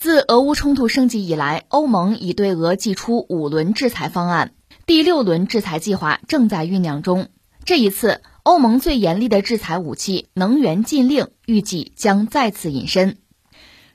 [0.00, 4.52] 自俄乌冲突升级以来，欧盟已对俄寄出五轮制裁方案，
[4.86, 7.26] 第六轮制裁计划正在酝酿中。
[7.64, 13.16] 这一次，欧盟最严厉的制裁武器——能源禁令，预计将再次引申。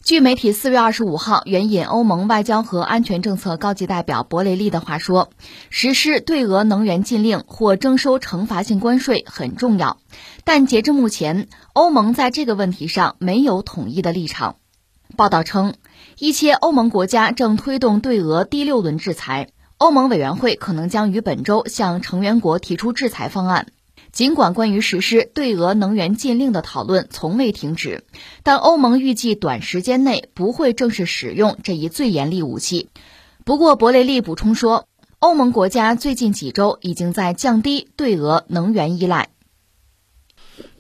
[0.04, 5.30] 据媒体四月二十五号援引欧盟外交和安全政策高级代表博雷利的话说，
[5.70, 10.00] 实施对俄能源禁令或征收惩罚性关税很重要，
[10.44, 14.58] 但截至目前，欧盟在这个问题上没有统一的立场。
[15.16, 15.74] 报道称。
[16.20, 23.68] 一些欧盟国家正推动对俄第六轮制裁，欧盟委员会可能将于本周向成员国提出制裁方案。
[24.12, 28.04] 尽管关于实施对俄能源禁令的讨论从未停止，
[28.44, 32.90] 但欧盟预计短时间内不会正式使用这一最严厉武器。
[33.44, 34.86] 不过，博雷利补充说，
[35.18, 39.30] 欧盟国家最近几周已经在降低对俄能源依赖。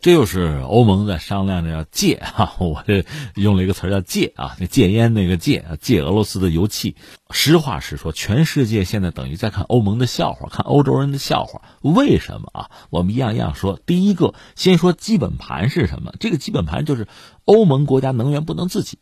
[0.04, 6.98] 这又是欧盟在商量着要戒哈，我这用了一个词叫戒啊，那戒烟那个戒，戒俄罗斯的油气。
[7.32, 11.62] 实话实说，全世界现在等于在看欧盟的笑话，看欧洲人的笑话。
[11.80, 12.70] 为什么啊？
[12.90, 13.80] 我们一样一样说。
[13.86, 16.14] 第一个，先说基本盘是什么？
[16.20, 17.08] 这个基本盘就是
[17.46, 19.00] 欧盟国家能源不能自己，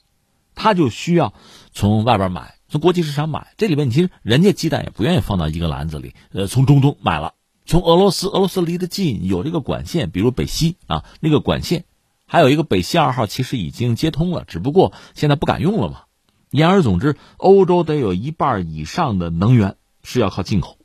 [0.54, 1.34] 他就需要
[1.72, 3.56] 从外边买，从国际市场买。
[3.58, 7.34] 这里边其实人家鸡蛋也不愿意放到一个篮子里，呃，从中东买了。
[7.66, 11.86] 从俄罗斯，俄罗斯离得近，有这个管线，比如北溪啊，那个管线，
[12.26, 16.04] 还有一个北溪二号，其实已经接通了，只不过现在不敢用了嘛。
[16.50, 20.78] 言而总之，欧洲得有一半以上的能源是要靠进口，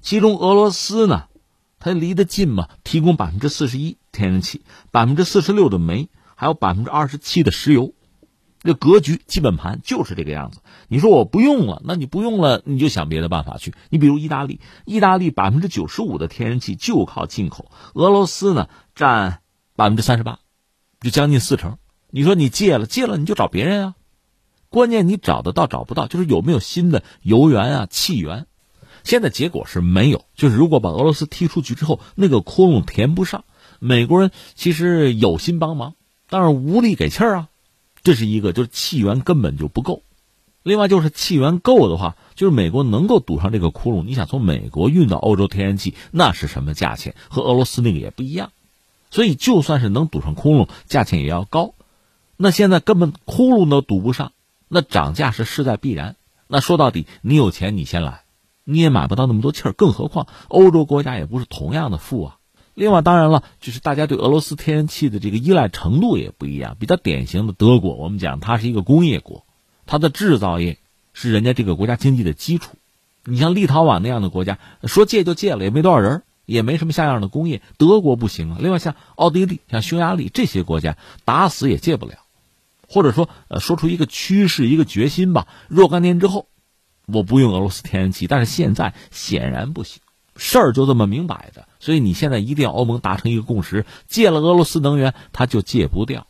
[0.00, 1.24] 其中俄罗斯呢，
[1.78, 7.92] 它离得近嘛，提供百分之四十一天然气，百分之四十六的煤，还有百分之二十七的石油。
[8.62, 10.60] 这格局基本盘就是这个样子。
[10.88, 13.74] 你说我不用了，那你不用了，你就想别的办法去。
[13.90, 19.40] 你比如意大利，意大利百分之九十五的天然气就靠进口，俄罗斯呢占
[19.74, 20.38] 百分之三十八，
[21.00, 21.78] 就将近四成。
[22.10, 23.94] 你说你戒了，戒了你就找别人啊。
[24.68, 28.46] 关键你找得到找不到，就是有没有新的油源啊、气源。
[29.02, 33.44] 现在结果是没有，就是如果把俄罗斯踢出局之后，那个窟窿填不上。
[33.80, 35.94] 美国人其实有心帮忙，
[36.28, 37.48] 但是无力给气儿啊。
[38.02, 40.02] 这是一个，就是气源根本就不够。
[40.64, 44.04] 另外，就是气源够的话，就是美国能够堵上这个窟窿。
[44.04, 47.14] 你想从美国运到欧洲天然气，那是什么价钱？
[47.28, 48.52] 和俄罗斯那个也不一样。
[49.10, 51.74] 所以，就算是能堵上窟窿，价钱也要高。
[52.36, 54.32] 那现在根本窟窿都堵不上，
[54.68, 56.16] 那涨价是势在必然。
[56.46, 58.22] 那说到底，你有钱你先来，
[58.64, 59.72] 你也买不到那么多气儿。
[59.72, 62.38] 更何况欧洲国家也不是同样的富啊。
[62.74, 66.76] 另外，当然了，就是大家对俄罗斯天然气的这个依赖程度也不一样。
[66.80, 69.44] 比较典型的德国，我们讲它是一个工业国，
[69.84, 70.78] 它的制造业
[71.12, 72.76] 是人家这个国家经济的基础。
[73.24, 77.60] 你像立陶宛那样的国家，说戒就戒了，也没多少人，也没什么像样的工业。
[77.76, 78.56] 德国不行啊。
[78.58, 82.14] 另外，像奥地利、像匈牙利这些国家，打死也戒不了，
[82.88, 85.46] 或者说，呃，说出一个趋势、一个决心吧。
[85.68, 86.48] 若干年之后，
[87.06, 90.00] 我不用俄罗斯天然气，但是现在显然不行。
[90.36, 96.26] 事儿就这么明摆着，所以你现在一定要欧盟达成一个共识，戒了俄罗斯能源，它就戒不掉，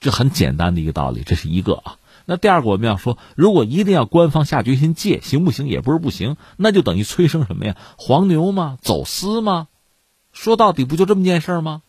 [0.00, 1.96] 这很简单的一个道理，这是一个啊。
[2.24, 5.66] 那第二个我们要说，如果一定要官方下决心戒，行不行？
[5.66, 7.76] 也不是不行，那就等于催生什么呀？
[7.96, 8.76] 黄牛吗？
[8.82, 9.68] 走私吗？
[10.32, 11.82] 说到底不就这么件事吗？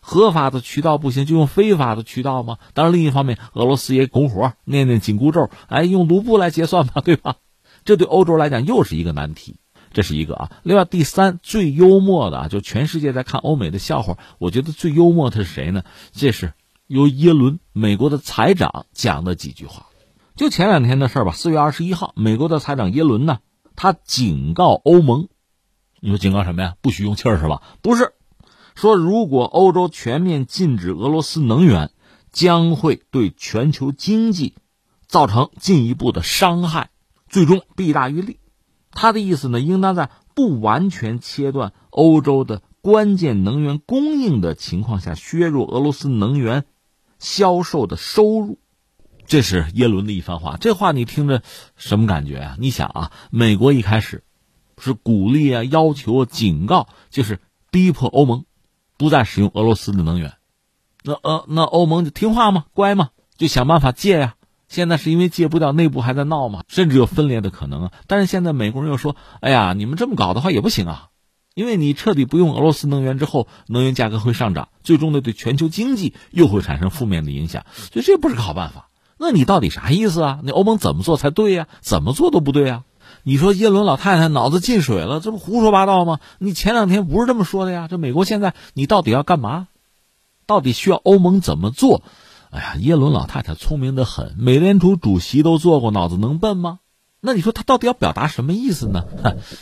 [0.00, 2.58] 合法的渠道不行，就用非法的渠道吗？
[2.72, 7.36] 当然，另一方面，俄罗斯也拱火，念念紧箍咒，哎，用卢布来结算吧，对吧？
[7.84, 9.56] 这对欧洲来讲又是一个难题。
[9.94, 15.84] 这是一个啊，另外第三最幽默的啊，就全世界在看欧美的笑话，我觉得最幽默的是谁呢？
[16.12, 16.52] 这是
[16.88, 19.86] 由耶伦美国的财长讲的几句话，
[20.36, 21.32] 就前两天的事吧。
[21.32, 23.38] 四月二十一号，美国的财长耶伦呢，
[23.76, 25.28] 他警告欧盟，
[26.00, 26.74] 你说警告什么呀？
[26.82, 27.62] 不许用气儿是吧？
[27.80, 28.12] 不是，
[28.74, 31.92] 说如果欧洲全面禁止俄罗斯能源，
[32.32, 34.54] 将会对全球经济
[35.06, 36.90] 造成进一步的伤害，
[37.28, 38.40] 最终弊大于利。
[38.94, 46.64] 他的意思呢，应当在不完全切断欧洲的关键能源供应的情况下，削弱俄罗斯能源
[47.18, 48.58] 销售的收入。
[49.26, 50.56] 这是耶伦的一番话。
[50.58, 51.42] 这话你听着
[51.76, 52.56] 什么感觉啊？
[52.58, 54.22] 你想啊，美国一开始
[54.78, 57.40] 是鼓励啊、要求、警告，就是
[57.70, 58.44] 逼迫欧盟
[58.98, 60.34] 不再使用俄罗斯的能源。
[61.02, 62.66] 那呃，那欧盟就听话吗？
[62.74, 63.10] 乖吗？
[63.36, 64.36] 就想办法戒呀。
[64.74, 67.92] 现在是因为戒不掉，内部还在闹嘛，甚至有分裂的可能啊。
[68.08, 71.08] 但是现在美国人又说：“哎呀，你们这么搞的话也不行啊，
[71.54, 78.88] 因为你彻底不用俄罗斯能源之后，能源价格会上涨，最终呢对全球经济又会产生负面的影响，所以这不是个好办法。
[79.16, 80.40] 那你到底啥意思啊？
[80.42, 81.68] 你欧盟怎么做才对呀？
[81.80, 82.82] 怎么做都不对啊！
[83.22, 86.18] 你说耶伦老太太脑子进水了，这不胡说八道吗？
[86.38, 87.86] 你前两天不是这么说的呀？
[87.88, 89.68] 这美国现在你到底要干嘛？
[90.46, 92.02] 到底需要欧盟怎么做？”
[92.54, 96.78] 哎呀，耶伦老太太聪明的很，美联储主席都做过，脑子能笨吗？
[97.20, 99.06] 那你说他到底要表达什么意思呢？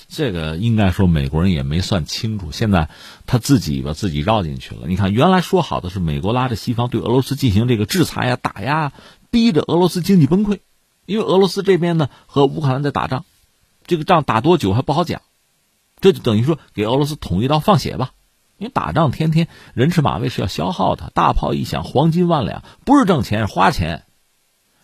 [0.09, 2.53] 这个应该说美国人也没算清楚。
[2.53, 2.91] 现在
[3.25, 4.83] 他自己把自己绕进去了。
[4.89, 8.93] 你看，原来说好的是美国拉着西方对俄罗斯进行这个制裁呀、打压，
[9.31, 10.59] 逼着俄罗斯经济崩溃。
[11.06, 13.25] 因为俄罗斯这边呢和乌克兰在打仗，
[13.87, 15.23] 这个仗打多久还不好讲。
[15.99, 18.11] 这就等于说给俄罗斯捅一刀放血吧。
[18.62, 24.05] 因为打仗天天人吃马喂是要消耗的，大炮一响，黄金万两，不是挣钱是花钱。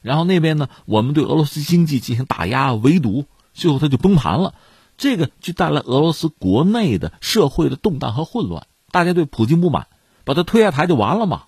[0.03, 4.55] 然后那边呢，我们对俄罗斯经济进行打压围堵，最后它就崩盘了，
[4.97, 9.87] 这个就带来俄罗斯国内的社会的动荡和混乱，大家对普京不满，
[10.25, 11.45] 把他推下台就完了嘛？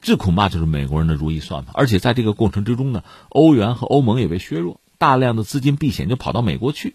[0.00, 1.74] 这恐怕就是美国人的如意算盘。
[1.76, 6.94] 而且在这个过程之中呢，欧元和欧盟也被削弱，大量的资金避险就跑到美国去，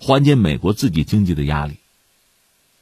[0.00, 1.76] 缓解美国自己经济的压力。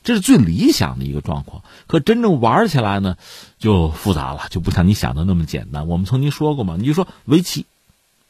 [0.09, 3.19] 这是最理想的一个状况，可真正玩起来呢，
[3.59, 5.87] 就复杂了，就不像你想的那么简单。
[5.87, 7.67] 我们曾经说过嘛，你就说围棋，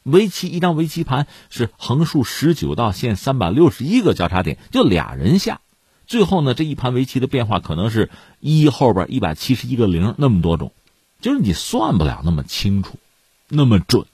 [0.03, 5.61] 围棋一张围棋盘是横竖十九道线，三百六十一个交叉点，就俩人下，
[6.05, 8.09] 最后呢，这一盘围棋的变化可能是
[8.41, 10.73] 一后边一百七十一个零，那么多种，
[11.21, 12.99] 就是你算不了那么清楚，
[13.47, 14.05] 那么准。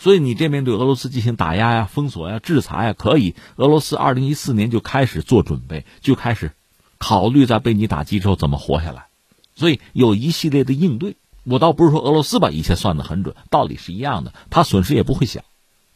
[0.00, 3.36] 所以你这边对俄罗斯进行打压呀、封锁呀、制裁呀，可以。
[3.54, 6.50] 俄罗斯二零一四年就开始做准备，就开始。
[7.06, 9.08] 考虑在被你打击之后怎么活下来，
[9.54, 11.16] 所以有一系列的应对。
[11.42, 15.42] 我倒不是说俄罗斯把一切算得很准，道理是一样的，他损失也不会小，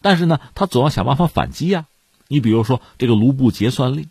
[0.03, 1.87] 但是呢，他总要想办法反击呀。
[2.27, 4.11] 你比如说这个卢布结算令，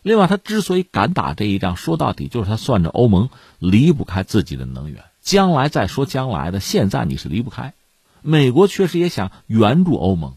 [0.00, 3.28] 另外他之所以敢打这一仗，说到底就是他算着欧盟
[3.58, 7.74] 离不开自己的能源，将来再说将来的，现在你是离不开。
[8.22, 10.36] 美国确实也想援助欧盟，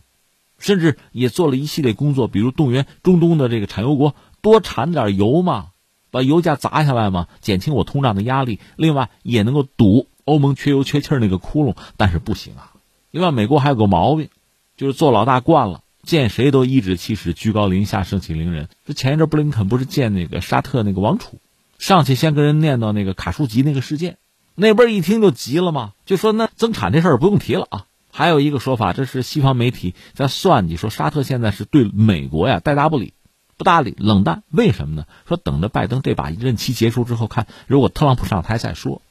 [0.60, 5.70] 甚至也做了一系列工作，比如动员中东的这个产油国多产点油嘛。
[6.12, 8.60] 把油价砸下来嘛，减轻我通胀的压力。
[8.76, 12.74] 另外也能够堵欧盟缺油缺气那个窟窿，但是不行啊。
[13.10, 14.30] 另外美国还有个毛病，
[14.78, 18.70] 就是做老大惯了，见谁都颐指气使、居高临下、盛气凌人。
[18.86, 21.40] 这前一阵布林肯不是见那个沙特那个王储，
[21.80, 24.18] 上去先跟人念叨那个卡舒吉那个事件，
[24.56, 27.86] 那边一听就急了嘛，就说那增产这事儿不用提了啊。
[28.14, 33.14] 还有一个说法，这是西方媒体在算计，说沙特现在是对美国呀带大不理。
[33.62, 35.06] 不搭理，冷淡，为什么呢？
[35.28, 39.04] 说等着拜登这把任期结束之后，看如果特朗普上台再说。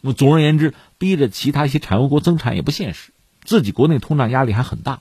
[0.00, 3.10] 那总而言之，逼着其他一些产油国增产也不现实，
[3.42, 5.00] 自己国内通胀压力还很大。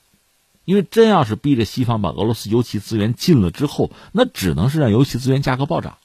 [0.63, 6.00] 因为真要是逼着西方把俄罗斯油气资源禁了之后，那只能是让油气资源价格暴涨。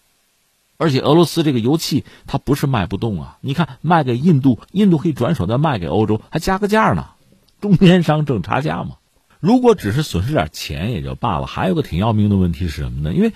[0.77, 7.07] 而且俄罗斯这个油气它不是卖不动啊，你看卖给印度，印度可以转手再卖给欧洲，还加个价呢，
[7.63, 8.97] 中间商挣差价嘛。
[9.41, 13.15] 如果只是损失点钱也就罢了，还有个挺要命的问题是什么呢？
[13.15, 13.33] 因为，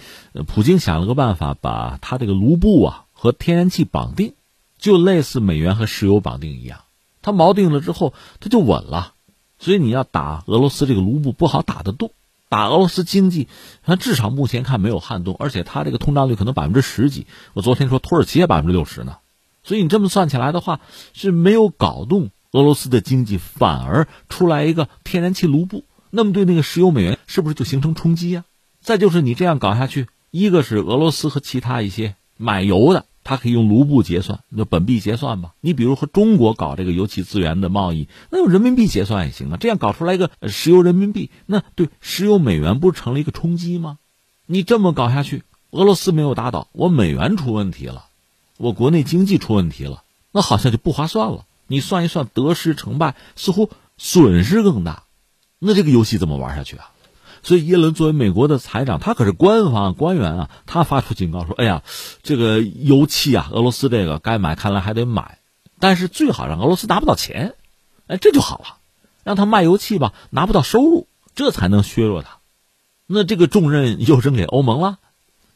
[0.46, 4.34] 普京想了个办法，把他这个卢布啊和天然气绑定，
[4.78, 6.80] 就类似美元和石油绑定一样。
[7.22, 9.14] 他锚定了之后，他就稳了。
[9.58, 12.10] 所以你要打俄罗斯这个卢布不好打得动，
[12.50, 13.48] 打俄罗斯经济，
[13.82, 17.26] 他至少目前看没有撼动，而且他这个通胀率可能百分之十几。
[17.54, 19.16] 我昨天说土耳其也百分之六十呢，
[19.62, 20.80] 所以你这么算起来的话，
[21.14, 25.82] 是没有搞动俄罗斯的经济，反而出来一个天然气卢布。
[26.16, 28.44] 那么对那个石油美元是不是就形成冲击啊？
[28.80, 35.54] 再就是你这样搞下去，一个是俄罗斯和其他一些买油的，它可以用卢布结算，就本币结算吧。
[35.60, 39.56] 你比如和中国搞这个油气资源的贸易，那用人民币结算也行啊。
[39.58, 43.98] 这样搞出来一个石油人民币，那对石油美元不是成了一个冲击吗？
[44.46, 48.04] 你这么搞下去，俄罗斯没有打倒，我美元出问题了，
[48.56, 51.44] 我国内经济出问题了，那好像就不划算了。
[51.66, 55.03] 你算一算得失成败，似乎损失更大。
[55.66, 56.90] 那这个游戏怎么玩下去啊？
[57.42, 61.82] 所以耶伦作为美国的财长，他可是官方官员啊，他发出警告说：“哎呀，
[62.22, 65.38] 这个油气啊，俄罗斯这个该买，看来还得买，
[65.78, 67.54] 但是最好让俄罗斯拿不到钱，
[68.06, 68.78] 哎，这就好了，
[69.24, 72.38] 让他卖油气吧，拿不到收入，这才能削弱他。
[73.06, 74.98] 那这个重任又扔给欧盟了。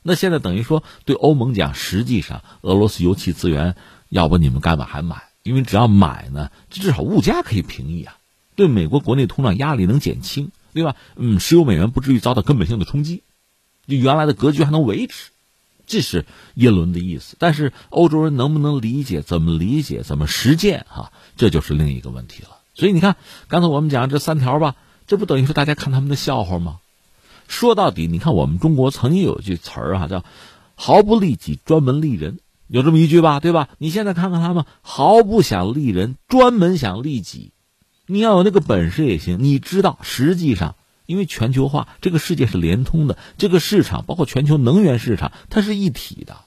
[0.02, 3.76] 那现在等于说对欧盟讲，实际上俄罗斯油气资源，
[4.10, 8.14] 要不你们该买还买，因为只要买呢，至少物价可以平抑啊。”
[8.58, 13.22] 对美国国内通胀压力能减轻，对吧，嗯，石油美元不至于遭到根本性的冲击，
[13.86, 15.30] 就原来的格局还能维持，
[15.86, 17.36] 这是耶伦的意思。
[17.38, 19.22] 但是欧洲人能不能理解？
[19.22, 20.02] 怎么理解？
[20.02, 20.86] 怎么实践？
[20.88, 22.48] 哈，这就是另一个问题了。
[22.74, 23.14] 所以你看，
[23.46, 24.74] 刚才我们讲这三条吧，
[25.06, 26.80] 这不等于说大家看他们的笑话吗？
[27.46, 30.24] 说到底，你看我们中国曾经有一句词儿啊，叫
[30.74, 33.68] “毫不利己，专门利人”，有这么一句吧，对吧？
[33.78, 37.52] 你现在看看他们，毫不想利人，专门想利己。
[38.10, 39.36] 你要有那个本事也行。
[39.40, 46.38] 你知道，实际上，因为全球化，这个世界是连通的，这个市场包括全球能源市场，它是一体的。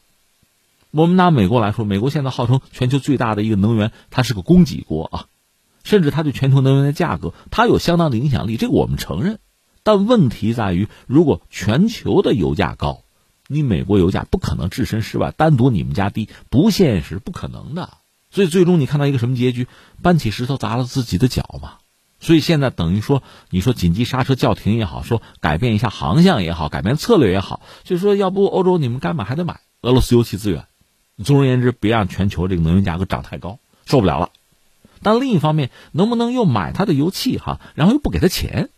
[0.89, 5.25] 我们拿美国来说，美国现在号称全球最大的一个能源，它是个供给国啊。
[5.83, 9.39] 甚至它对全球能源的价格，它有相当的影响力，这个我们承认。
[9.83, 13.03] 但问题在于，如果全球的油价高，
[13.47, 17.97] 你美国油价不可能置身事外，单独你们家低不现实，不可能的。
[18.31, 19.67] 所以最终你看到一个什么结局？
[20.01, 21.73] 搬起石头砸了自己的脚嘛。
[22.19, 30.65] 所以现在等于说，你说紧急刹车叫停也好，说改变一下航向也好，改变策略也好，就是说要不欧洲你们该买还得买俄罗斯油气资源。
[31.23, 34.29] 总而言之，别让全球这个能源价格涨太高，受不了了。
[35.03, 38.69] 但另一方面，能不能又买它的油气哈，然后又不给他钱？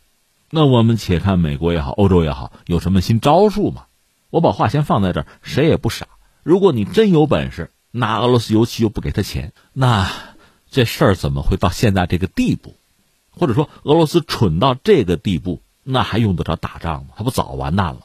[0.49, 3.87] 那我们且看美国也好，欧洲也好，有什么新招数嘛？
[4.29, 6.07] 我把话先放在这儿，谁也不傻。
[6.43, 10.11] 如果你真有本事拿俄罗斯油气又不给他钱，那
[10.71, 12.75] 这事儿怎么会到现在这个地步？
[13.29, 17.11] 或者说俄罗斯蠢到这个地步，那还用得着打仗吗？
[17.15, 18.01] 他不早完蛋了？